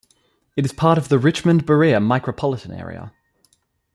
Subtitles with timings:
[0.55, 3.13] It is part of the Richmond-Berea micropolitan area.